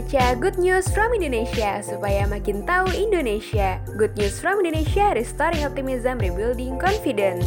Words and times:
Baca 0.00 0.32
Good 0.32 0.56
News 0.56 0.88
from 0.96 1.12
Indonesia 1.12 1.84
supaya 1.84 2.24
makin 2.24 2.64
tahu 2.64 2.88
Indonesia. 2.88 3.84
Good 4.00 4.16
News 4.16 4.40
from 4.40 4.64
Indonesia, 4.64 5.12
restoring 5.12 5.60
optimism, 5.60 6.16
rebuilding 6.16 6.80
confidence. 6.80 7.44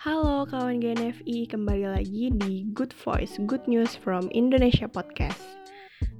Halo 0.00 0.48
kawan 0.48 0.80
GNFI, 0.80 1.44
kembali 1.44 1.92
lagi 1.92 2.32
di 2.32 2.64
Good 2.72 2.96
Voice, 2.96 3.36
Good 3.44 3.68
News 3.68 3.92
from 4.00 4.32
Indonesia 4.32 4.88
Podcast. 4.88 5.65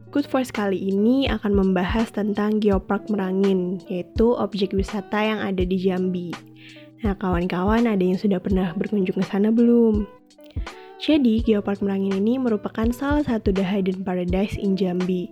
Good 0.06 0.30
Voice 0.30 0.55
kali 0.55 0.78
ini 0.78 1.27
akan 1.27 1.51
membahas 1.51 2.15
tentang 2.15 2.62
Geopark 2.62 3.10
Merangin, 3.10 3.83
yaitu 3.91 4.38
objek 4.38 4.70
wisata 4.70 5.19
yang 5.19 5.42
ada 5.42 5.66
di 5.66 5.74
Jambi. 5.82 6.30
Nah, 7.02 7.19
kawan-kawan 7.19 7.91
ada 7.91 8.01
yang 8.01 8.15
sudah 8.15 8.38
pernah 8.38 8.70
berkunjung 8.79 9.19
ke 9.19 9.27
sana 9.27 9.51
belum? 9.51 10.06
Jadi, 11.02 11.42
Geopark 11.42 11.82
Merangin 11.82 12.23
ini 12.23 12.38
merupakan 12.38 12.87
salah 12.95 13.27
satu 13.27 13.51
the 13.51 13.66
hidden 13.66 14.06
paradise 14.06 14.55
in 14.55 14.79
Jambi. 14.79 15.27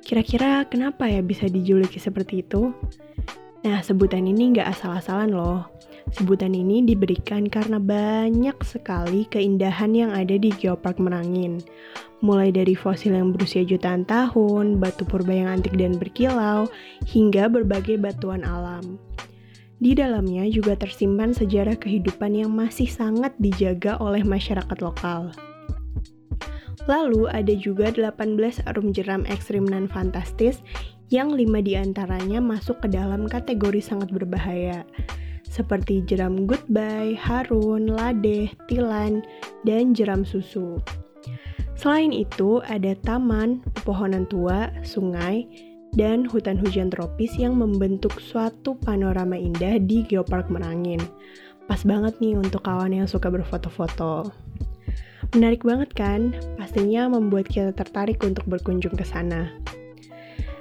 Kira-kira 0.00 0.64
kenapa 0.64 1.04
ya 1.04 1.20
bisa 1.20 1.44
dijuluki 1.46 2.00
seperti 2.00 2.40
itu? 2.40 2.72
Nah, 3.68 3.84
sebutan 3.84 4.24
ini 4.24 4.56
nggak 4.56 4.80
asal-asalan 4.80 5.36
loh. 5.36 5.68
Sebutan 6.10 6.58
ini 6.58 6.82
diberikan 6.82 7.46
karena 7.46 7.78
banyak 7.78 8.58
sekali 8.66 9.30
keindahan 9.30 9.94
yang 9.94 10.10
ada 10.10 10.34
di 10.34 10.50
Geopark 10.50 10.98
Merangin. 10.98 11.62
Mulai 12.18 12.50
dari 12.50 12.74
fosil 12.74 13.14
yang 13.14 13.30
berusia 13.30 13.62
jutaan 13.62 14.02
tahun, 14.02 14.82
batu 14.82 15.06
purba 15.06 15.30
yang 15.30 15.48
antik 15.48 15.78
dan 15.78 15.94
berkilau, 15.96 16.66
hingga 17.06 17.46
berbagai 17.46 17.94
batuan 17.96 18.42
alam. 18.42 18.98
Di 19.80 19.96
dalamnya 19.96 20.44
juga 20.50 20.76
tersimpan 20.76 21.32
sejarah 21.32 21.78
kehidupan 21.78 22.36
yang 22.36 22.52
masih 22.52 22.90
sangat 22.90 23.32
dijaga 23.40 23.96
oleh 24.02 24.20
masyarakat 24.20 24.78
lokal. 24.82 25.32
Lalu 26.90 27.30
ada 27.30 27.54
juga 27.54 27.94
18 27.94 28.66
arum 28.66 28.90
jeram 28.90 29.22
ekstrim 29.30 29.64
dan 29.64 29.86
fantastis 29.86 30.58
yang 31.08 31.32
lima 31.32 31.62
di 31.62 31.78
antaranya 31.78 32.42
masuk 32.42 32.82
ke 32.82 32.88
dalam 32.90 33.30
kategori 33.30 33.80
sangat 33.80 34.10
berbahaya 34.12 34.84
seperti 35.50 36.06
jeram 36.06 36.46
goodbye, 36.46 37.18
harun, 37.18 37.90
ladeh, 37.90 38.48
tilan, 38.70 39.26
dan 39.66 39.92
jeram 39.92 40.22
susu. 40.22 40.78
Selain 41.74 42.14
itu, 42.14 42.62
ada 42.70 42.94
taman, 43.02 43.60
pepohonan 43.74 44.30
tua, 44.30 44.70
sungai, 44.86 45.44
dan 45.98 46.22
hutan 46.22 46.54
hujan 46.54 46.86
tropis 46.86 47.34
yang 47.34 47.58
membentuk 47.58 48.22
suatu 48.22 48.78
panorama 48.78 49.34
indah 49.34 49.82
di 49.82 50.06
Geopark 50.06 50.46
Merangin. 50.52 51.02
Pas 51.66 51.82
banget 51.82 52.14
nih 52.22 52.38
untuk 52.38 52.62
kawan 52.62 52.94
yang 52.94 53.10
suka 53.10 53.26
berfoto-foto. 53.26 54.30
Menarik 55.34 55.62
banget 55.62 55.90
kan? 55.94 56.34
Pastinya 56.58 57.06
membuat 57.10 57.46
kita 57.50 57.70
tertarik 57.74 58.18
untuk 58.26 58.46
berkunjung 58.50 58.94
ke 58.98 59.06
sana. 59.06 59.50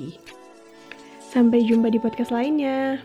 Sampai 1.24 1.64
jumpa 1.64 1.88
di 1.88 2.00
podcast 2.04 2.36
lainnya. 2.36 3.00